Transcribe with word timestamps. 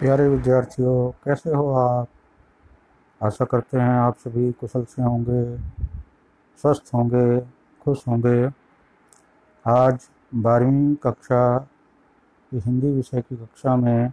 प्यारे 0.00 0.28
विद्यार्थियों, 0.28 1.10
कैसे 1.24 1.50
हो 1.50 1.74
आप? 1.74 2.08
आशा 3.22 3.44
करते 3.44 3.78
हैं 3.78 3.98
आप 3.98 4.16
सभी 4.18 4.52
कुशल 4.52 4.84
से 4.84 5.02
होंगे, 5.02 5.58
स्वस्थ 6.58 6.90
होंगे, 6.94 7.40
खुश 7.84 8.08
होंगे। 8.08 8.50
आज 9.66 10.08
बारहवीं 10.34 10.94
कक्षा 10.94 11.58
की 11.58 12.58
हिंदी 12.58 12.90
विषय 12.90 13.20
की 13.20 13.36
कक्षा 13.36 13.76
में 13.76 14.12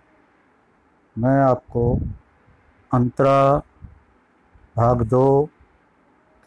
मैं 1.18 1.38
आपको 1.42 2.00
अंतरा 2.94 3.58
भाग 4.76 5.02
दो 5.02 5.46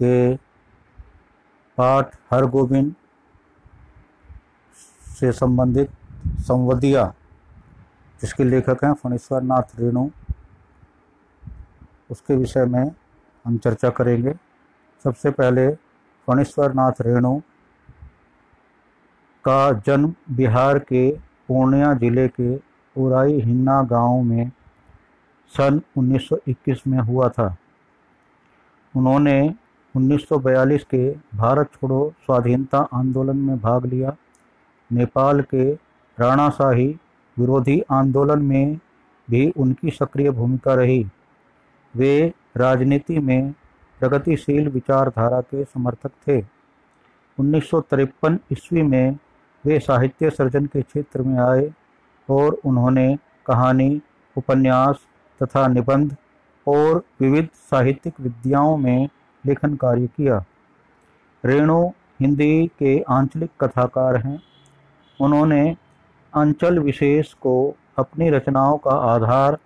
के 0.03 0.37
पाठ 1.79 2.17
हर 2.31 2.47
गोविंद 2.47 2.95
से 5.21 5.33
संबंधित 5.33 5.91
संवदिया 6.27 7.15
जिसके 8.21 8.45
लेखक 8.45 8.85
हैं 8.85 8.93
फणीश्वर 8.95 9.43
नाथ 9.43 9.79
रेणु। 9.79 10.09
उसके 12.11 12.37
विषय 12.37 12.65
में 12.65 12.85
हम 13.45 13.59
चर्चा 13.59 13.91
करेंगे। 13.91 14.35
सबसे 15.05 15.31
पहले 15.31 15.69
फणीश्वर 16.29 16.73
नाथ 16.73 17.01
रेणु 17.01 17.39
का 19.45 19.73
जन्म 19.87 20.15
बिहार 20.31 20.79
के 20.79 21.11
पूर्णिया 21.49 21.93
ज़िले 21.95 22.29
के 22.29 22.57
उराई 22.97 23.41
हिन्ना 23.41 23.83
गाँव 23.83 24.23
में 24.23 24.51
सन 25.55 25.81
1921 25.97 26.87
में 26.87 26.99
हुआ 26.99 27.29
था। 27.29 27.57
उन्होंने 28.95 29.55
1942 29.95 30.85
के 30.85 31.11
भारत 31.37 31.71
छोड़ो 31.75 32.15
स्वाधीनता 32.25 32.79
आंदोलन 32.93 33.37
में 33.37 33.59
भाग 33.61 33.87
लिया। 33.87 34.17
नेपाल 34.91 35.43
के 35.43 35.73
राणाशाही 36.19 36.89
विरोधी 37.39 37.81
आंदोलन 37.91 38.43
में 38.43 38.79
भी 39.31 39.51
उनकी 39.51 39.91
सक्रिय 39.91 40.31
भूमिका 40.31 40.75
रही। 40.75 41.07
वे 41.97 42.33
राजनीति 42.57 43.19
में 43.19 43.53
प्रगतिशील 44.01 44.69
विचारधारा 44.69 45.41
के 45.41 45.65
समर्थक 45.65 46.11
थे। 46.29 46.41
उन्नीस 47.39 47.71
सौ 47.71 47.81
तिरपन 47.81 48.39
ईस्वी 48.53 48.83
में 48.83 49.19
वे 49.65 49.79
साहित्य 49.79 50.31
सर्जन 50.31 50.67
के 50.67 50.83
क्षेत्र 50.83 51.23
में 51.23 51.39
आए 51.39 51.73
और 52.31 52.61
उन्होंने 52.65 53.19
कहानी, 53.47 54.03
उपन्यास 54.37 55.01
तथा 55.43 55.67
निबंध 55.69 56.17
और 56.67 57.05
विविध 57.21 57.49
साहित्यिक 57.55 58.21
विद्याओं 58.21 58.77
में 58.77 59.09
लेखन 59.47 59.75
कार्य 59.77 60.07
किया। 60.07 60.45
रेणु 61.45 61.89
हिंदी 62.21 62.67
के 62.67 63.01
आंचलिक 63.03 63.51
कथाकार 63.61 64.17
हैं। 64.17 64.43
उन्होंने 65.21 65.77
अंचल 66.35 66.79
विशेष 66.79 67.33
को 67.33 67.75
अपनी 67.99 68.31
रचनाओं 68.31 68.77
का 68.79 68.91
आधार 68.91 69.59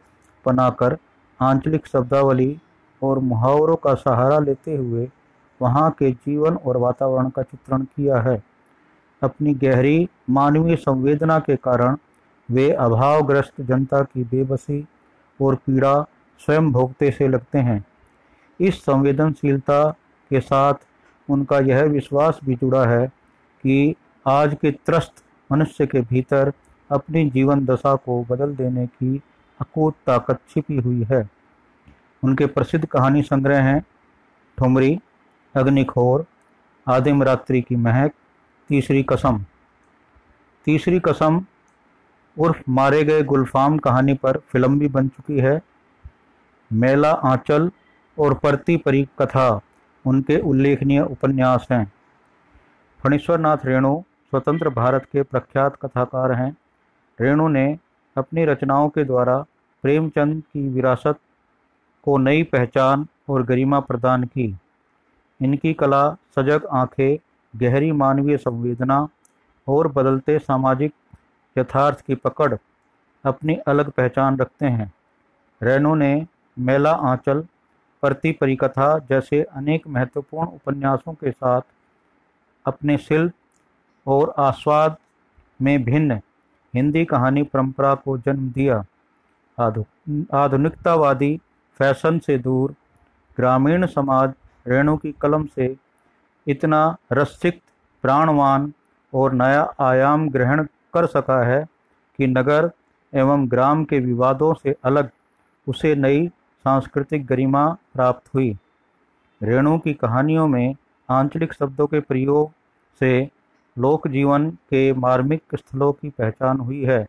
बनाकर 0.47 0.97
आंचलिक 1.41 1.87
शब्दावली 1.87 2.59
और 3.03 3.19
मुहावरों 3.19 3.77
का 3.77 3.95
सहारा 3.95 4.39
लेते 4.39 4.77
हुए 4.77 5.09
वहाँ 5.61 5.91
के 5.91 6.11
जीवन 6.11 6.57
और 6.57 6.77
वातावरण 6.77 7.29
का 7.29 7.43
चित्रण 7.43 7.83
किया 7.83 8.21
है। 8.21 8.43
अपनी 9.23 9.55
गहरी 9.55 10.09
मानवीय 10.31 10.77
संवेदना 10.77 11.39
के 11.39 11.57
कारण 11.57 11.97
वे 12.49 12.71
अभावग्रस्त 12.71 13.61
जनता 13.61 14.03
की 14.03 14.25
बेबसी 14.25 14.87
और 15.41 15.55
पीड़ा 15.55 16.03
स्वयं 16.41 16.71
भोगते 16.73 17.11
से 17.11 17.29
लगते 17.29 17.59
हैं। 17.59 17.85
इस 18.61 18.83
संवेदनशीलता 18.83 19.91
के 20.31 20.41
साथ 20.41 20.75
उनका 21.29 21.59
यह 21.59 21.83
विश्वास 21.83 22.41
भी 22.45 22.55
जुड़ा 22.55 22.85
है 22.87 23.07
कि 23.65 23.95
आज 24.27 24.57
के 24.63 24.71
त्रस्त 24.71 25.23
मनुष्य 25.53 25.87
के 25.87 26.01
भीतर 26.01 26.53
अपनी 26.91 27.31
जीवन 27.31 27.65
दशा 27.67 27.95
को 27.95 28.27
बदल 28.31 28.57
देने 28.57 28.87
की 28.87 29.23
अकूत 29.61 29.95
ताकत 30.07 30.41
छिपी 30.49 30.77
हुई 30.77 31.07
है। 31.13 31.31
उनके 32.23 32.47
प्रसिद्ध 32.47 32.87
कहानी 32.87 33.23
संग्रह 33.23 33.63
हैं, 33.63 33.83
ठुमरी, 34.59 35.01
अग्निखोर, 35.55 36.27
आदिम 36.87 37.23
रात्रि 37.23 37.61
की 37.63 37.77
महक, 37.77 38.13
तीसरी 38.69 39.03
कसम। 39.03 39.45
तीसरी 40.65 41.01
कसम 41.01 41.45
उर्फ़ 42.39 42.63
मारे 42.69 43.05
गए 43.05 43.23
गुलफाम 43.23 43.79
कहानी 43.79 44.15
पर 44.15 44.37
फ़िल्म 44.37 44.79
भी 44.79 44.89
बन 44.89 45.09
चुकी 45.09 45.39
है। 45.39 45.61
मेला, 46.73 47.11
आंचल 47.11 47.71
और 48.19 48.35
परती 48.35 48.77
परी 48.77 49.09
कथा 49.19 49.61
उनके 50.07 50.41
उल्लेखनीय 50.41 51.01
उपन्यास 51.01 51.67
हैं। 51.71 51.93
फणीश्वर 53.01 53.39
नाथ 53.39 53.57
रेणु 53.65 54.03
स्वतंत्र 54.31 54.69
भारत 54.69 55.05
के 55.05 55.23
प्रख्यात 55.23 55.77
कथाकार 55.77 56.33
हैं। 56.33 56.57
रेणु 57.21 57.49
ने 57.49 57.79
अपनी 58.17 58.45
रचनाओं 58.45 58.89
के 58.89 59.05
द्वारा 59.05 59.45
प्रेमचंद 59.83 60.43
की 60.43 60.69
विरासत 60.69 61.19
को 62.05 62.19
नई 62.19 62.43
पहचान 62.43 63.07
और 63.29 63.43
गरिमा 63.43 63.81
प्रदान 63.81 64.25
की। 64.25 64.57
इनकी 65.43 65.73
कला, 65.73 66.17
सजग 66.37 66.67
आँखें, 66.73 67.19
गहरी 67.57 67.93
मानवीय 67.93 68.37
संवेदना 68.37 69.09
और 69.69 69.89
बदलते 69.89 70.39
सामाजिक 70.39 70.93
यथार्थ 71.59 72.01
की 72.01 72.15
पकड़ 72.15 72.55
अपनी 73.25 73.55
अलग 73.55 73.91
पहचान 73.91 74.39
रखते 74.39 74.67
हैं। 74.67 74.93
रेणु 75.63 75.95
ने 75.95 76.27
मेला 76.59 76.93
आंचल, 76.93 77.41
प्रति 78.03 78.33
परिकथा 78.33 78.99
जैसे 78.99 79.43
अनेक 79.43 79.89
महत्वपूर्ण 79.89 80.49
उपन्यासों 80.49 81.13
के 81.13 81.31
साथ 81.31 81.61
अपने 82.67 82.99
शिल्प 82.99 83.33
और 84.09 84.35
आस्वाद 84.39 84.97
में 85.61 85.85
भिन्न 85.85 86.21
हिंदी 86.75 87.05
कहानी 87.05 87.43
परंपरा 87.43 87.95
को 87.95 88.17
जन्म 88.19 88.51
दिया। 88.51 88.85
आधु, 89.59 89.85
आधुनिकतावादी 90.35 91.37
फ़ैशन 91.81 92.19
से 92.19 92.39
दूर 92.39 92.75
ग्रामीण 93.37 93.87
समाज 93.87 94.33
रेणु 94.67 94.97
की 94.97 95.13
कलम 95.13 95.45
से 95.47 95.75
इतना 96.47 96.97
रसिक, 97.13 97.61
प्राणवान 98.05 98.73
और 99.13 99.33
नया 99.33 99.63
आयाम 99.81 100.29
ग्रहण 100.31 100.65
कर 100.95 101.07
सका 101.07 101.43
है 101.45 101.65
कि 102.19 102.27
नगर 102.27 102.71
एवं 103.13 103.51
ग्राम 103.51 103.85
के 103.85 103.99
विवादों 103.99 104.55
से 104.55 104.77
अलग 104.85 105.11
उसे 105.67 105.95
नई 105.95 106.27
सांस्कृतिक 106.65 107.27
गरिमा 107.27 107.67
प्राप्त 107.95 108.35
हुई। 108.35 108.57
रेणु 109.43 109.79
की 109.79 109.95
कहानियों 109.95 110.47
में 110.49 110.75
आंचलिक 111.09 111.53
शब्दों 111.53 111.87
के 111.87 112.01
प्रयोग 112.01 112.51
से 113.01 113.11
लोक 113.79 114.09
जीवन 114.09 114.51
के 114.51 114.93
मार्मिक 114.93 115.43
स्थलों 115.55 115.93
की 115.93 116.11
पहचान 116.11 116.61
हुई 116.61 116.85
है। 116.85 117.07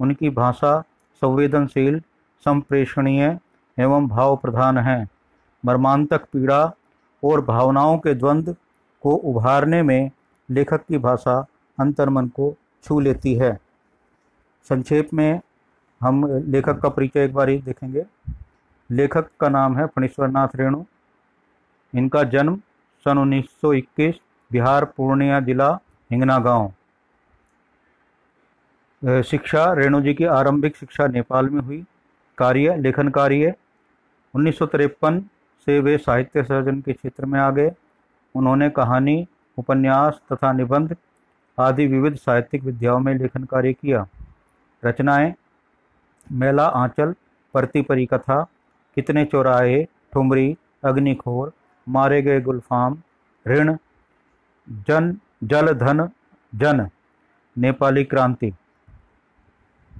उनकी 0.00 0.30
भाषा 0.30 0.80
संवेदनशील, 1.14 2.00
संप्रेषणीय 2.44 3.38
एवं 3.78 4.08
भाव 4.08 4.36
प्रधान 4.36 4.78
है। 4.78 5.08
मर्मांतक 5.66 6.24
पीड़ा 6.24 6.74
और 7.24 7.40
भावनाओं 7.44 7.98
के 7.98 8.14
द्वंद्व 8.14 8.56
को 9.02 9.14
उभारने 9.14 9.82
में 9.82 10.10
लेखक 10.50 10.80
की 10.86 10.98
भाषा 10.98 11.46
अंतर्मन 11.80 12.28
को 12.28 12.54
छू 12.84 13.00
लेती 13.00 13.34
है। 13.34 13.60
संक्षेप 14.68 15.08
में 15.14 15.40
हम 16.00 16.26
लेखक 16.26 16.80
का 16.80 16.88
परिचय 16.88 17.24
एक 17.24 17.34
बार 17.34 17.48
ही 17.48 17.58
देखेंगे। 17.58 18.06
लेखक 18.90 19.30
का 19.40 19.48
नाम 19.48 19.78
है 19.78 19.86
फणीश्वर 19.86 20.28
नाथ 20.28 20.48
रेणु। 20.54 20.84
इनका 21.94 22.22
जन्म 22.22 22.56
सन 23.04 23.18
1921 23.18 24.20
बिहार 24.50 24.84
पूर्णिया 24.84 25.40
जिला 25.40 25.70
हिंगना 26.10 26.38
गाँव। 26.38 26.72
शिक्षा, 29.22 29.72
रेणु 29.72 30.00
जी 30.00 30.14
की 30.14 30.24
आरंभिक 30.24 30.76
शिक्षा 30.76 31.06
नेपाल 31.06 31.48
में 31.48 31.60
हुई। 31.62 31.84
कार्य, 32.38 32.76
लेखन 32.76 33.08
कार्य। 33.08 33.54
उन्नीस 34.34 34.58
सौ 34.58 34.66
तिरपन 34.66 35.20
से 35.66 35.78
वे 35.80 35.98
साहित्य 35.98 36.42
सर्जन 36.42 36.80
के 36.80 36.92
क्षेत्र 36.92 37.26
में 37.26 37.40
आ 37.40 37.50
गए। 37.50 37.70
उन्होंने 38.34 38.70
कहानी, 38.70 39.26
उपन्यास 39.58 40.20
तथा 40.32 40.52
निबंध 40.52 40.96
आदि 41.58 41.86
विविध 41.86 42.14
साहित्यिक 42.14 42.62
विद्याओं 42.62 42.98
में 42.98 43.14
लेखन 43.14 43.44
कार्य 43.44 43.72
किया। 43.72 44.06
रचनाएँ, 44.84 45.34
मेला 46.32 46.66
आंचल, 46.66 47.14
परती 47.54 47.82
परी 47.82 48.06
कथा, 48.06 48.42
कितने 48.94 49.24
चौराहे, 49.24 49.84
ठुमरी, 50.12 50.56
अग्निखोर, 50.84 51.52
मारे 51.88 52.22
गए 52.22 52.40
गुलफाम, 52.40 52.98
ऋण 53.46 53.76
जन, 54.72 55.18
जल, 55.44 55.72
धन, 55.72 56.08
जन, 56.54 56.88
नेपाली 57.58 58.04
क्रांति। 58.04 58.54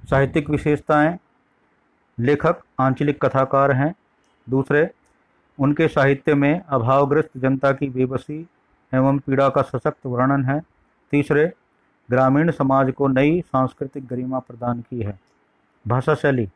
साहित्यिक 0.09 0.49
विशेषताएँ, 0.49 1.17
लेखक, 2.19 2.55
आंचलिक 2.79 3.25
कथाकार 3.25 3.71
हैं। 3.71 3.95
दूसरे, 4.49 4.91
उनके 5.59 5.87
साहित्य 5.87 6.35
में 6.35 6.61
अभावग्रस्त 6.69 7.29
जनता 7.37 7.71
की 7.71 7.89
बेबसी 7.89 8.47
एवं 8.93 9.19
पीड़ा 9.19 9.49
का 9.49 9.61
सशक्त 9.61 10.05
वर्णन 10.05 10.45
है। 10.45 10.61
तीसरे, 11.11 11.53
ग्रामीण 12.09 12.51
समाज 12.51 12.91
को 12.91 13.07
नई 13.07 13.41
सांस्कृतिक 13.41 14.07
गरिमा 14.07 14.39
प्रदान 14.39 14.81
की 14.81 15.01
है। 15.01 15.19
भाषा 15.87 16.15
शैली। 16.15 16.49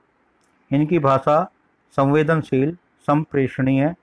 इनकी 0.71 1.00
भाषा 1.00 1.51
संवेदनशील, 1.91 2.77
संप्रेषणीय 3.01 3.95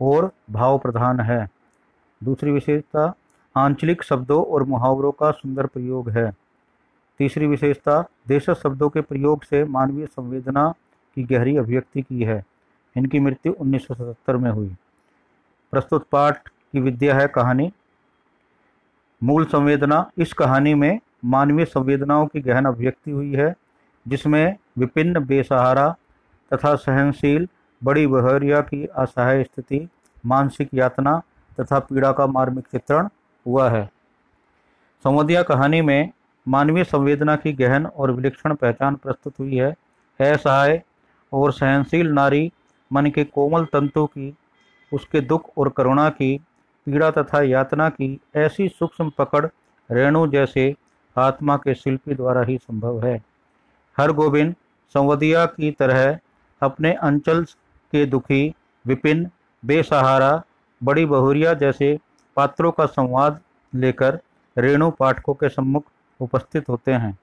और 0.00 0.32
भाव 0.50 0.78
प्रधान 0.78 1.20
है। 1.20 1.48
दूसरी 2.24 2.50
विशेषता 2.50 3.14
आंचलिक 3.56 4.02
शब्दों 4.02 4.44
और 4.44 4.62
मुहावरों 4.62 5.12
का 5.12 5.30
सुंदर 5.30 5.66
प्रयोग 5.66 6.10
है। 6.10 6.32
तीसरी 7.18 7.46
विशेषता, 7.46 8.04
देश 8.28 8.50
शब्दों 8.50 8.88
के 8.88 9.00
प्रयोग 9.00 9.44
से 9.44 9.64
मानवीय 9.64 10.06
संवेदना 10.06 10.74
की 11.14 11.22
गहरी 11.22 11.56
अभिव्यक्ति 11.56 12.02
की 12.02 12.22
है। 12.22 12.44
इनकी 12.96 13.20
मृत्यु 13.20 13.52
1977 13.52 14.36
में 14.36 14.50
हुई। 14.50 14.76
प्रस्तुत 15.72 16.06
पाठ 16.12 16.48
की 16.48 16.80
विद्या 16.80 17.14
है 17.14 17.28
कहानी। 17.28 17.72
मूल 19.22 19.44
संवेदना, 19.44 20.10
इस 20.18 20.32
कहानी 20.32 20.74
में 20.74 21.00
मानवीय 21.24 21.64
संवेदनाओं 21.64 22.26
की 22.26 22.40
गहन 22.40 22.64
अभिव्यक्ति 22.64 23.10
हुई 23.10 23.34
है, 23.34 23.56
जिसमें 24.08 24.56
विभिन्न 24.78 25.26
बेसहारा 25.26 25.96
तथा 26.52 26.74
सहनशील, 26.74 27.48
बड़ी 27.84 28.06
बहरिया 28.06 28.60
की 28.60 28.86
असहाय 28.86 29.44
स्थिति, 29.44 29.88
मानसिक 30.26 30.68
यातना 30.74 31.22
तथा 31.60 31.78
पीड़ा 31.78 32.12
का 32.12 32.26
मार्मिक 32.26 32.64
चित्रण 32.64 33.08
हुआ 33.46 33.70
है। 33.70 33.90
संवदिया 35.04 35.42
कहानी 35.42 35.80
में 35.80 36.10
मानवीय 36.48 36.84
संवेदना 36.84 37.36
की 37.36 37.52
गहन 37.52 37.86
और 37.86 38.10
विलक्षण 38.10 38.54
पहचान 38.54 38.94
प्रस्तुत 38.94 39.34
हुई 39.40 39.56
है। 39.56 39.74
असहाय 40.20 40.82
और 41.32 41.52
सहनशील 41.52 42.08
नारी 42.08 42.52
मन 42.92 43.06
के 43.06 43.24
कोमल 43.24 43.64
तंतु 43.64 44.06
की, 44.06 44.34
उसके 44.92 45.20
दुख 45.20 45.50
और 45.58 45.68
करुणा 45.68 46.10
की, 46.10 46.40
पीड़ा 46.86 47.10
तथा 47.10 47.42
यातना 47.42 47.88
की 47.88 48.20
ऐसी 48.36 48.68
सूक्ष्म 48.68 49.10
पकड़ 49.10 49.46
रेणु 49.90 50.26
जैसे 50.26 50.74
आत्मा 51.16 51.56
के 51.56 51.74
शिल्पी 51.74 52.14
द्वारा 52.14 52.42
ही 52.42 52.58
संभव 52.58 53.06
है। 53.06 53.22
हर 53.98 54.12
गोविंद 54.12 54.54
संवदिया 54.94 55.46
की 55.46 55.70
तरह 55.70 56.18
अपने 56.62 56.92
अंचल 56.92 57.44
के 57.92 58.06
दुखी, 58.06 58.54
विपिन, 58.86 59.30
बेसहारा, 59.64 60.42
बड़ी 60.82 61.06
बहुरिया 61.06 61.54
जैसे 61.54 61.98
पात्रों 62.36 62.72
का 62.72 62.86
संवाद 62.86 63.40
लेकर 63.74 64.18
रेणु 64.58 64.90
पाठकों 64.90 65.34
के 65.34 65.48
सम्मुख 65.48 65.84
उपस्थित 66.20 66.68
होते 66.68 66.92
हैं। 66.92 67.18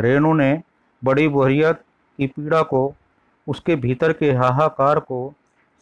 रेणु 0.00 0.34
ने 0.34 0.62
बड़ी 1.04 1.28
बहुरिया 1.28 1.72
की 1.72 2.26
पीड़ा 2.26 2.62
को, 2.62 2.94
उसके 3.48 3.76
भीतर 3.76 4.12
के 4.12 4.32
हाहाकार 4.32 5.00
को 5.00 5.34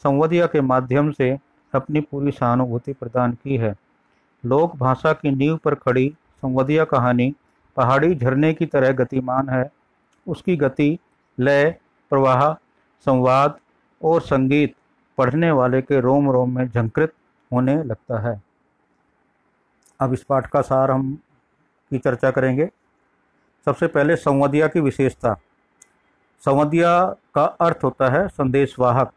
संवदिया 0.02 0.46
के 0.46 0.60
माध्यम 0.60 1.10
से 1.10 1.38
अपनी 1.74 2.00
पूरी 2.00 2.30
सहानुभूति 2.30 2.92
प्रदान 2.92 3.32
की 3.32 3.56
है। 3.56 3.74
लोक 4.46 4.76
भाषा 4.76 5.12
की 5.12 5.30
नींव 5.30 5.56
पर 5.56 5.74
खड़ी 5.74 6.14
संवदिया 6.42 6.84
कहानी 6.84 7.34
पहाड़ी 7.76 8.14
झरने 8.14 8.54
की 8.54 8.66
तरह 8.66 8.92
गतिमान 8.92 9.48
है। 9.48 9.72
उसकी 10.28 10.56
गति, 10.56 10.98
लय, 11.40 11.76
प्रवाह, 12.10 12.52
संवाद 13.04 13.58
और 14.02 14.20
संगीत 14.20 14.74
पढ़ने 15.18 15.50
वाले 15.50 15.82
के 15.82 16.00
रोम 16.00 16.30
रोम 16.30 16.56
में 16.56 16.68
झंकृत 16.68 17.12
होने 17.52 17.82
लगता 17.82 18.18
है। 18.18 18.42
अब 20.04 20.12
इस 20.12 20.24
पाठ 20.24 20.46
का 20.46 20.60
सार 20.60 20.90
हम 20.90 21.18
की 21.90 21.98
चर्चा 21.98 22.30
करेंगे। 22.30 22.70
सबसे 23.64 23.86
पहले 23.86 24.16
संवदिया 24.16 24.66
की 24.68 24.80
विशेषता। 24.80 25.34
संवदिया 26.44 27.16
का 27.34 27.44
अर्थ 27.44 27.78
होता 27.84 28.08
है 28.08 28.28
संदेशवाहक। 28.28 29.12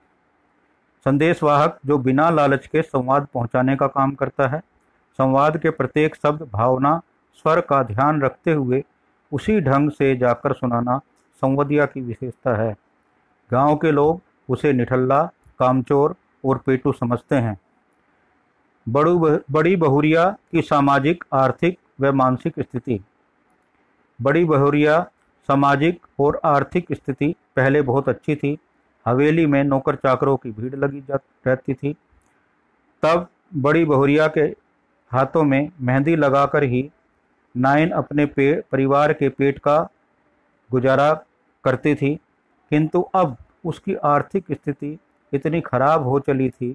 संदेशवाहक 1.05 1.79
जो 1.85 1.97
बिना 1.97 2.29
लालच 2.29 2.67
के 2.67 2.81
संवाद 2.81 3.27
पहुँचाने 3.33 3.75
का 3.75 3.87
काम 3.87 4.11
करता 4.11 4.47
है, 4.47 4.59
संवाद 5.17 5.57
के 5.57 5.69
प्रत्येक 5.69 6.15
शब्द, 6.15 6.49
भावना, 6.53 7.01
स्वर 7.35 7.61
का 7.61 7.83
ध्यान 7.83 8.21
रखते 8.21 8.53
हुए 8.53 8.83
उसी 9.31 9.61
ढंग 9.61 9.91
से 9.91 10.15
जाकर 10.15 10.53
सुनाना 10.53 10.97
संवदिया 11.41 11.85
की 11.85 12.01
विशेषता 12.01 12.55
है। 12.55 12.75
गाँव 13.51 13.75
के 13.75 13.91
लोग 13.91 14.21
उसे 14.49 14.73
निठल्ला, 14.73 15.23
कामचोर 15.59 16.15
और 16.45 16.57
पेटू 16.57 16.91
समझते 16.91 17.35
हैं। 17.35 17.59
बड़ू 18.89 19.39
बड़ी 19.51 19.75
बहुरिया 19.75 20.37
की 20.51 20.61
सामाजिक, 20.61 21.23
आर्थिक 21.33 21.79
व 22.01 22.13
मानसिक 22.13 22.53
स्थिति। 22.59 23.01
बड़ी 24.21 24.45
बहुरिया, 24.45 25.09
सामाजिक 25.47 26.07
और 26.19 26.41
आर्थिक 26.43 26.87
स्थिति 26.91 27.35
पहले 27.55 27.81
बहुत 27.81 28.09
अच्छी 28.09 28.35
थी। 28.35 28.57
हवेली 29.07 29.45
में 29.45 29.63
नौकर 29.63 29.95
चाकरों 29.95 30.37
की 30.37 30.51
भीड़ 30.51 30.75
लगी 30.75 31.01
जा, 31.01 31.19
रहती 31.47 31.73
थी। 31.73 31.93
तब 33.03 33.27
बड़ी 33.55 33.85
बहुरिया 33.85 34.27
के 34.27 34.41
हाथों 35.11 35.43
में 35.43 35.69
मेहंदी 35.81 36.15
लगाकर 36.15 36.63
ही 36.63 36.91
नाइन 37.57 37.89
अपने 37.89 38.25
पे, 38.25 38.63
परिवार 38.71 39.13
के 39.13 39.29
पेट 39.29 39.59
का 39.59 39.89
गुजारा 40.71 41.21
करती 41.63 41.95
थी। 41.95 42.15
किंतु 42.69 43.01
अब 43.01 43.37
उसकी 43.65 43.95
आर्थिक 43.95 44.45
स्थिति 44.51 44.99
इतनी 45.33 45.61
खराब 45.61 46.03
हो 46.03 46.19
चली 46.19 46.49
थी 46.49 46.71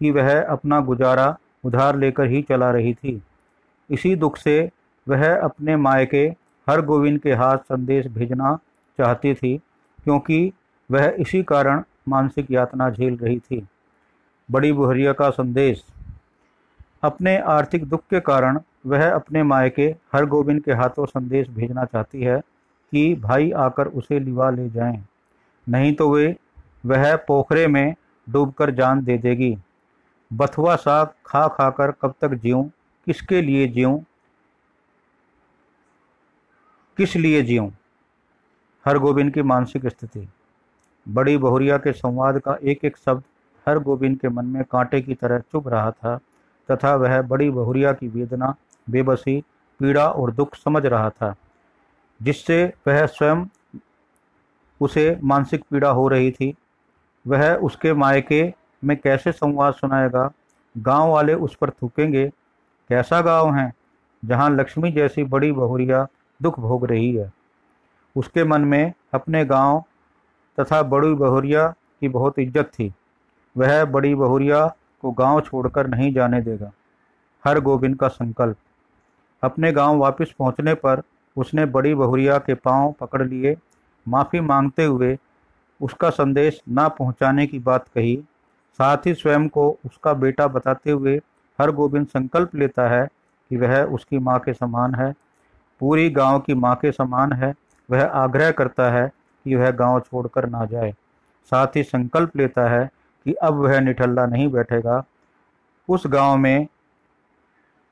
कि 0.00 0.10
वह 0.10 0.42
अपना 0.42 0.80
गुजारा 0.80 1.38
उधार 1.66 1.96
लेकर 1.98 2.26
ही 2.26 2.42
चला 2.42 2.70
रही 2.70 2.94
थी। 2.94 3.20
इसी 3.90 4.14
दुख 4.16 4.36
से 4.38 4.58
वह 5.06 5.24
अपने 5.34 5.76
मायके 5.78 6.24
हर 6.66 6.80
गोविंद 6.84 7.18
के 7.20 7.32
हाथ 7.34 7.58
संदेश 7.64 8.06
भेजना 8.08 8.54
चाहती 8.98 9.34
थी, 9.34 9.56
क्योंकि 10.04 10.52
वह 10.90 11.14
इसी 11.18 11.42
कारण 11.44 11.82
मानसिक 12.08 12.50
यातना 12.50 12.90
झेल 12.90 13.16
रही 13.16 13.38
थी। 13.40 13.66
बड़ी 14.48 14.72
बुहरिया 14.72 15.12
का 15.12 15.28
संदेश। 15.32 15.84
अपने 17.02 17.36
आर्थिक 17.48 17.84
दुख 17.84 18.00
के 18.10 18.20
कारण 18.22 18.58
वह 18.86 19.10
अपने 19.10 19.42
मायके 19.42 19.94
हर 20.12 20.26
गोविंद 20.26 20.62
के 20.62 20.72
हाथों 20.72 21.06
संदेश 21.06 21.48
भेजना 21.50 21.84
चाहती 21.84 22.22
है 22.22 22.38
कि 22.92 23.14
भाई 23.20 23.50
आकर 23.58 23.86
उसे 23.88 24.18
लिवा 24.20 24.50
ले 24.50 24.68
जाएँ, 24.70 25.04
नहीं 25.66 25.94
तो 25.94 26.08
वे 26.10 26.34
वह 26.86 27.14
पोखरे 27.28 27.66
में 27.66 27.94
डूबकर 28.26 28.70
जान 28.72 29.04
दे 29.04 29.16
देगी। 29.18 29.56
बथुआ 30.32 30.76
साग 30.76 31.08
खा 31.26 31.48
खा 31.48 31.70
कर 31.70 31.90
कब 31.90 32.14
तक 32.20 32.34
जीऊं? 32.34 32.64
किसके 33.06 33.42
लिए 33.42 33.66
जीऊं? 33.68 33.98
किस 36.96 37.16
लिए 37.16 37.42
जीऊं? 37.42 37.70
हर 38.86 38.98
गोविंद 38.98 39.34
की 39.34 39.42
मानसिक 39.42 39.86
स्थिति। 39.86 40.28
बड़ी 41.08 41.36
बहुरिया 41.36 41.78
के 41.78 41.92
संवाद 41.92 42.38
का 42.38 42.56
एक 42.62 42.84
एक 42.84 42.96
शब्द 42.96 43.22
हर 43.68 43.78
गोविंद 43.78 44.18
के 44.20 44.28
मन 44.28 44.46
में 44.46 44.64
कांटे 44.64 45.00
की 45.02 45.14
तरह 45.14 45.38
चुभ 45.38 45.68
रहा 45.68 45.90
था, 45.90 46.18
तथा 46.70 46.94
वह 46.94 47.22
बड़ी 47.22 47.50
बहुरिया 47.50 47.92
की 47.92 48.08
वेदना, 48.08 48.54
बेबसी, 48.90 49.44
पीड़ा 49.80 50.08
और 50.08 50.30
दुख 50.30 50.54
समझ 50.54 50.86
रहा 50.86 51.10
था, 51.10 51.34
जिससे 52.22 52.72
वह 52.86 53.06
स्वयं 53.06 53.46
उसे 54.80 55.18
मानसिक 55.24 55.64
पीड़ा 55.70 55.90
हो 55.90 56.08
रही 56.08 56.30
थी। 56.30 56.54
वह 57.26 57.54
उसके 57.54 57.92
मायके 57.92 58.54
में 58.86 58.96
कैसे 58.96 59.32
संवाद 59.32 59.74
सुनाएगा? 59.74 60.30
गाँव 60.74 61.10
वाले 61.10 61.34
उस 61.34 61.54
पर 61.54 61.70
थूकेंगे, 61.72 62.26
कैसा 62.90 63.20
गाँव 63.20 63.54
है, 63.54 63.72
जहाँ 64.22 64.50
लक्ष्मी 64.50 64.90
जैसी 64.92 65.24
बड़ी 65.24 65.52
बहुरिया 65.52 66.06
दुख 66.40 66.58
भोग 66.60 66.86
रही 66.86 67.14
है? 67.16 67.32
उसके 68.16 68.44
मन 68.44 68.60
में 68.60 68.92
अपने 69.14 69.44
गाँव 69.44 69.82
तथा 70.58 70.82
बड़ी 70.82 71.12
बहुरिया 71.14 71.68
की 72.00 72.08
बहुत 72.08 72.38
इज़्ज़त 72.38 72.70
थी। 72.74 72.92
वह 73.56 73.84
बड़ी 73.84 74.14
बहुरिया 74.14 74.66
को 75.02 75.10
गाँव 75.10 75.40
छोड़कर 75.40 75.86
नहीं 75.86 76.12
जाने 76.12 76.40
देगा। 76.40 76.70
हर 77.44 77.60
गोविंद 77.60 77.96
का 77.98 78.08
संकल्प। 78.08 78.56
अपने 79.42 79.72
गाँव 79.72 79.98
वापस 79.98 80.34
पहुँचने 80.38 80.74
पर 80.74 81.02
उसने 81.36 81.64
बड़ी 81.66 81.94
बहुरिया 81.94 82.38
के 82.38 82.54
पाँव 82.54 82.94
पकड़ 83.00 83.22
लिए। 83.22 83.56
माफ़ी 84.06 84.40
मांगते 84.40 84.84
हुए 84.84 85.16
उसका 85.80 86.10
संदेश 86.10 86.60
ना 86.68 86.88
पहुँचाने 86.88 87.46
की 87.46 87.58
बात 87.58 87.88
कही। 87.88 88.16
साथ 88.78 89.06
ही 89.06 89.14
स्वयं 89.14 89.48
को 89.48 89.78
उसका 89.86 90.12
बेटा 90.12 90.46
बताते 90.46 90.90
हुए 90.90 91.16
हर 91.60 91.70
गोविंद 91.70 92.06
संकल्प 92.06 92.54
लेता 92.54 92.88
है 92.88 93.06
कि 93.50 93.56
वह 93.56 93.82
उसकी 93.84 94.18
माँ 94.18 94.38
के 94.38 94.52
समान 94.52 94.94
है। 94.94 95.14
पूरी 95.80 96.10
गाँव 96.10 96.40
की 96.40 96.54
माँ 96.54 96.74
के 96.76 96.92
समान 96.92 97.32
है। 97.32 97.54
वह 97.90 98.04
आग्रह 98.04 98.50
करता 98.50 98.90
है 98.90 99.12
कि 99.44 99.54
वह 99.54 99.70
गाँव 99.70 100.00
छोड़कर 100.00 100.48
ना 100.48 100.64
जाए। 100.64 100.92
साथ 101.52 101.76
ही 101.76 101.82
संकल्प 101.82 102.36
लेता 102.36 102.68
है 102.68 102.90
कि 103.24 103.32
अब 103.32 103.54
वह 103.54 103.80
निठल्ला 103.80 104.26
नहीं 104.26 104.48
बैठेगा। 104.48 105.04
उस 105.88 106.06
गाँव 106.06 106.36
में 106.36 106.66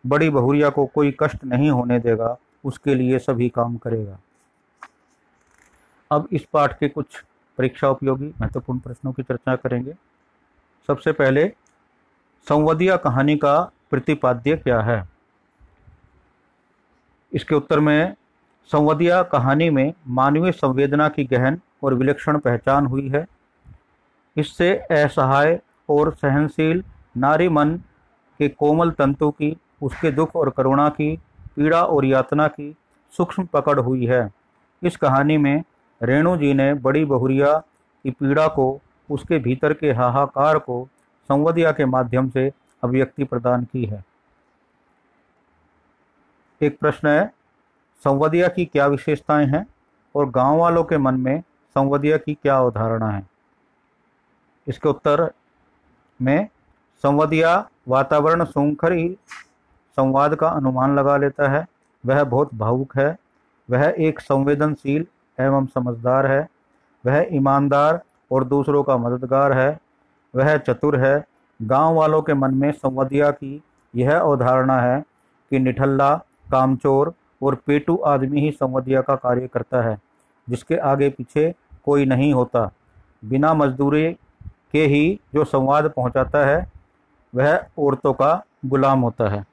बड़ी 0.07 0.31
बहुरिया 0.31 0.71
को 0.71 0.87
कोई 0.87 1.17
कष्ट 1.21 1.45
नहीं 1.45 1.71
होने 1.71 1.99
देगा। 1.99 2.37
उसके 2.65 2.95
लिए 2.95 3.19
सभी 3.19 3.49
काम 3.49 3.77
करेगा। 3.77 4.19
अब 6.11 6.29
इस 6.33 6.45
पाठ 6.53 6.79
के 6.79 6.89
कुछ 6.89 7.07
परीक्षा 7.59 7.89
उपयोगी 7.89 8.33
महत्वपूर्ण 8.41 8.79
प्रश्नों 8.79 9.13
की 9.13 9.23
चर्चा 9.23 9.57
करेंगे। 9.57 9.95
सबसे 10.87 11.13
पहले 11.13 11.53
संवदिया 12.49 12.97
कहानी 12.97 13.37
का 13.37 13.71
प्रतिपाद्य 13.91 14.57
क्या 14.57 14.81
है? 14.81 15.09
इसके 17.33 17.55
उत्तर 17.55 17.81
में, 17.81 18.15
संवदिया 18.67 19.23
कहानी 19.23 19.71
में 19.71 19.95
मानवीय 20.09 20.53
संवेदना 20.53 21.09
की 21.09 21.25
गहन 21.25 21.61
और 21.83 21.95
विलक्षण 21.95 22.39
पहचान 22.39 22.87
हुई 22.87 23.09
है। 23.09 23.27
इससे 24.37 24.77
असहाय 24.77 25.61
और 25.89 26.15
सहनशील 26.15 26.85
नारी 27.17 27.49
मन 27.49 27.75
के 28.39 28.49
कोमल 28.49 28.91
तंतु 28.91 29.31
की, 29.31 29.57
उसके 29.83 30.11
दुख 30.11 30.37
और 30.37 30.51
करुणा 30.51 30.89
की, 30.89 31.17
पीड़ा 31.57 31.83
और 31.83 32.05
यातना 32.05 32.49
की 32.49 32.77
सूक्ष्म 33.17 33.45
पकड़ 33.45 33.81
हुई 33.81 34.07
है। 34.07 34.31
इस 34.83 34.97
कहानी 34.97 35.37
में 35.37 35.63
रेणु 36.03 36.37
जी 36.37 36.55
ने 36.55 36.75
बड़ी 36.75 37.05
बहुरिया 37.05 37.59
की 38.05 38.11
पीड़ा 38.11 38.49
को 38.49 38.81
उसके 39.11 39.39
भीतर 39.39 39.73
के 39.73 39.93
हाहाकार 39.93 40.59
को 40.59 40.89
संवदिया 41.29 41.73
के 41.73 41.85
माध्यम 41.85 42.29
से 42.31 42.51
अभिव्यक्ति 42.83 43.25
प्रदान 43.25 43.65
की 43.65 43.85
है। 43.85 44.05
एक 46.61 46.79
प्रश्न 46.79 47.09
है 47.09 47.27
संवदिया 48.05 48.49
की 48.49 48.65
क्या 48.65 48.87
विशेषताएँ 48.87 49.47
हैं 49.47 49.67
और 50.15 50.31
गाँव 50.31 50.59
वालों 50.59 50.85
के 50.85 50.99
मन 50.99 51.15
में 51.15 51.41
संवदिया 51.77 52.17
की 52.17 52.35
क्या 52.35 52.59
अवधारणा 52.59 53.11
है? 53.11 53.27
इसके 54.67 54.89
उत्तर 54.89 55.31
में 56.21 56.49
संवदिया 57.05 57.69
वातावरण 57.89 58.45
सूंखर 58.45 58.95
संवाद 59.99 60.35
का 60.35 60.49
अनुमान 60.49 60.99
लगा 60.99 61.17
लेता 61.17 61.49
है। 61.49 61.67
वह 62.05 62.23
बहुत 62.25 62.55
भावुक 62.55 62.97
है, 62.99 63.17
वह 63.69 63.95
एक 63.99 64.21
संवेदनशील 64.21 65.07
एवं 65.39 65.67
समझदार 65.67 66.27
है, 66.27 66.49
वह 67.05 67.27
ईमानदार 67.33 68.01
और 68.35 68.45
दूसरों 68.45 68.83
का 68.83 68.97
मददगार 68.97 69.53
है, 69.53 69.79
वह 70.35 70.57
चतुर 70.57 70.99
है। 70.99 71.25
गाँव 71.63 71.95
वालों 71.95 72.23
के 72.23 72.35
मन 72.35 72.55
में 72.55 72.73
संवदिया 72.73 73.31
की 73.31 73.63
यह 73.95 74.19
अवधारणा 74.19 74.81
है 74.81 75.01
कि 75.51 75.59
निठल्ला, 75.59 76.15
कामचोर 76.51 77.15
और 77.43 77.55
पेटू 77.55 77.97
आदमी 77.97 78.41
ही 78.41 78.51
संवदिया 78.51 79.01
का 79.01 79.15
कार्य 79.17 79.47
करता 79.47 79.83
है, 79.83 79.99
जिसके 80.49 80.77
आगे 80.77 81.09
पीछे 81.11 81.55
कोई 81.85 82.05
नहीं 82.05 82.33
होता। 82.35 82.71
बिना 83.25 83.55
मजदूरी 83.55 84.13
के 84.73 84.87
ही 84.87 85.21
जो 85.35 85.45
संवाद 85.45 85.91
पहुंचाता 85.91 86.45
है, 86.47 86.73
वह 87.35 87.65
औरतों 87.79 88.13
का 88.13 88.45
गुलाम 88.67 89.01
होता 89.01 89.29
है। 89.29 89.45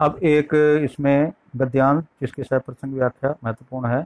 अब 0.00 0.18
एक 0.22 0.54
इसमें 0.84 1.32
गद्यांश, 1.56 2.04
जिसकी 2.20 2.42
प्रसंग 2.52 2.94
व्याख्या 2.94 3.34
महत्वपूर्ण 3.44 3.86
है। 3.86 4.04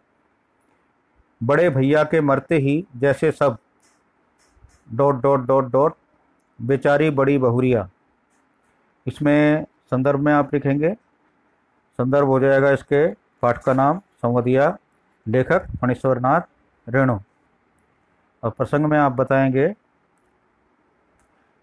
बड़े 1.42 1.70
भैया 1.70 2.04
के 2.04 2.20
मरते 2.20 2.56
ही 2.56 2.86
जैसे 2.96 3.30
सब 3.32 3.56
डॉट 4.92 5.22
डॉट 5.22 5.46
डॉट 5.46 5.64
डॉट, 5.64 5.94
बेचारी 6.62 7.10
बड़ी 7.10 7.38
बहुरिया। 7.38 7.88
इसमें 9.06 9.64
संदर्भ 9.64 10.20
में 10.20 10.32
आप 10.32 10.54
लिखेंगे। 10.54 10.94
संदर्भ 11.98 12.26
हो 12.26 12.40
जाएगा 12.40 12.70
इसके 12.70 13.06
पाठ 13.42 13.62
का 13.62 13.72
नाम 13.72 13.98
संवदिया 13.98 14.78
लेखक 15.28 15.66
फणीश्वर 15.80 16.20
नाथ 16.20 16.40
रेणु। 16.88 17.18
और 18.44 18.50
प्रसंग 18.50 18.84
में 18.84 18.98
आप 18.98 19.12
बताएँगे 19.12 19.68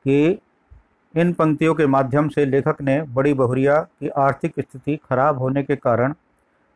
कि 0.03 0.39
इन 1.15 1.34
पंक्तियों 1.34 1.75
के 1.75 1.88
माध्यम 1.88 2.29
से 2.29 2.46
लेखक 2.46 2.81
ने 2.81 3.01
बड़ी 3.01 3.34
बहुरिया 3.34 3.81
की 3.81 4.10
आर्थिक 4.10 4.53
स्थिति 4.60 4.98
खराब 4.98 5.38
होने 5.38 5.63
के 5.63 5.75
कारण 5.75 6.13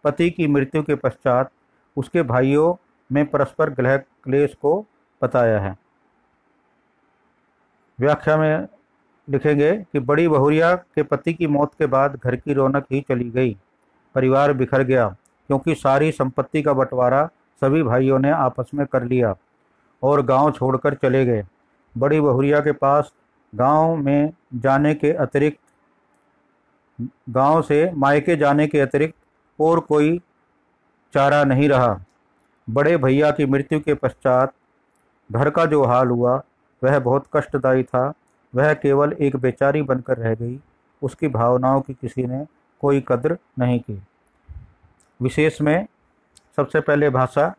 पति 0.04 0.30
की 0.32 0.48
मृत्यु 0.48 0.84
के 0.84 0.96
पश्चात 0.96 1.52
उसके 1.98 2.24
भाइयों 2.24 2.76
में 3.12 3.26
परस्पर 3.26 3.70
ग्रह 3.70 3.98
क्लेश 3.98 4.54
को 4.54 4.86
बताया 5.24 5.60
है। 5.60 5.78
व्याख्या 8.02 8.36
में 8.38 8.68
लिखेंगे 9.28 9.72
कि 9.84 10.00
बड़ी 10.02 10.28
बहुरिया 10.28 10.74
के 10.76 11.04
पति 11.04 11.34
की 11.34 11.48
मौत 11.48 11.74
के 11.80 11.86
बाद 11.86 12.16
घर 12.16 12.36
की 12.36 12.54
रौनक 12.54 12.86
ही 12.92 13.02
चली 13.10 13.30
गई। 13.32 13.56
परिवार 14.16 14.54
बिखर 14.54 14.84
गया, 14.84 15.08
क्योंकि 15.50 15.76
सारी 15.76 16.12
संपत्ति 16.12 16.62
का 16.62 16.74
बंटवारा 16.74 17.26
सभी 17.62 17.84
भाइयों 17.84 18.20
ने 18.20 18.32
आपस 18.32 18.72
में 18.74 18.86
कर 18.88 19.04
लिया 19.04 19.36
और 20.04 20.22
गाँव 20.22 20.52
छोड़कर 20.52 20.94
चले 20.94 21.26
गए। 21.26 21.44
बड़ी 21.96 22.20
बहुरिया 22.22 22.60
के 22.60 22.72
पास 22.74 23.14
गाँव 23.54 23.96
में 23.96 24.34
जाने 24.56 24.94
के 24.96 25.12
अतिरिक्त, 25.14 25.60
गाँव 27.30 27.62
से 27.62 27.92
मायके 27.94 28.36
जाने 28.36 28.68
के 28.68 28.80
अतिरिक्त 28.80 29.16
और 29.60 29.80
कोई 29.80 30.20
चारा 31.14 31.44
नहीं 31.44 31.70
रहा। 31.70 32.00
बड़े 32.68 32.98
भैया 32.98 33.32
की 33.32 33.46
मृत्यु 33.46 33.80
के 33.80 33.94
पश्चात 33.94 34.54
घर 35.30 35.50
का 35.50 35.66
जो 35.66 35.84
हाल 35.84 36.08
हुआ 36.08 36.42
वह 36.84 37.00
बहुत 37.00 37.26
कष्टदायी 37.34 37.84
था। 37.84 38.14
वह 38.56 38.74
केवल 38.74 39.14
एक 39.14 39.36
बेचारी 39.36 39.82
बनकर 39.82 40.18
रह 40.18 40.36
गई। 40.36 40.60
उसकी 41.02 41.28
भावनाओं 41.28 41.82
की 41.82 41.94
किसी 41.94 42.26
ने 42.26 42.46
कोई 42.82 43.04
कद्र 43.08 43.38
नहीं 43.60 43.80
की। 43.80 44.02
विशेष 45.22 45.62
में 45.62 45.88
सबसे 46.56 46.82
पहले 46.82 47.10
भाषा, 47.10 47.56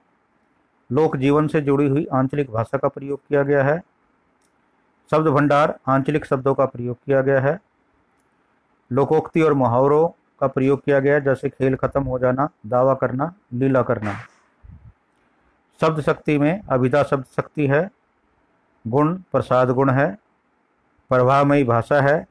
लोक 0.93 1.17
जीवन 1.17 1.49
से 1.49 1.61
जुड़ी 1.61 1.89
हुई 1.89 2.07
आंचलिक 2.13 2.51
भाषा 2.51 2.79
का 2.79 2.89
प्रयोग 2.89 3.21
किया 3.29 3.43
गया 3.43 3.65
है। 3.65 3.83
शब्द 5.11 5.29
भंडार 5.29 5.79
आंचलिक 5.89 6.25
शब्दों 6.25 6.55
का 6.55 6.67
प्रयोग 6.67 6.97
किया 7.07 7.21
गया 7.21 7.41
है। 7.41 7.61
लोकोक्ति 8.93 9.43
और 9.43 9.53
मुहावरों 9.53 10.09
का 10.41 10.47
प्रयोग 10.47 10.85
किया 10.85 11.01
गया 11.01 11.15
है 11.15 11.21
जैसे 11.21 11.49
खेल 11.49 11.77
खत्म 11.77 12.03
हो 12.03 12.19
जाना, 12.19 12.49
दावा 12.67 12.95
करना, 12.95 13.35
लीला 13.53 13.83
करना। 13.83 14.15
शब्द 15.81 16.01
शक्ति 16.01 16.39
में 16.39 16.61
अभिधा 16.71 17.03
शब्द 17.03 17.25
शक्ति 17.25 17.67
है। 17.67 17.91
गुण 18.89 19.15
प्रसाद 19.33 19.71
गुण 19.71 19.91
है 19.91 20.19
प्रभावमयी 21.11 21.65
भाषा 21.65 22.01
है, 22.01 22.27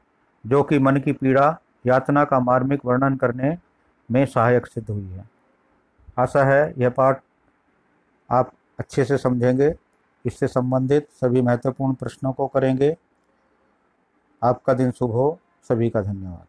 जो 0.47 0.63
कि 0.63 0.79
मन 0.79 0.97
की 0.97 1.11
पीड़ा, 1.11 1.57
यातना 1.87 2.23
का 2.25 2.39
मार्मिक 2.39 2.85
वर्णन 2.85 3.15
करने 3.15 3.57
में 4.11 4.25
सहायक 4.25 4.67
सिद्ध 4.67 4.89
हुई 4.89 5.05
है। 5.05 5.29
आशा 6.19 6.43
है 6.43 6.73
यह 6.77 6.89
पाठ 6.89 7.21
आप 8.31 8.51
अच्छे 8.79 9.05
से 9.05 9.17
समझेंगे, 9.17 9.73
इससे 10.25 10.47
संबंधित 10.47 11.07
सभी 11.11 11.41
महत्वपूर्ण 11.41 11.93
प्रश्नों 11.93 12.33
को 12.33 12.47
करेंगे। 12.47 12.97
आपका 14.43 14.73
दिन 14.73 14.91
शुभ 14.91 15.11
हो, 15.11 15.39
सभी 15.69 15.89
का 15.89 16.01
धन्यवाद। 16.01 16.45